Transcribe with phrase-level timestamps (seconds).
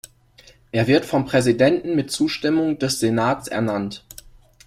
[0.71, 4.03] Er wird vom Präsidenten mit Zustimmung des Senats ernannt.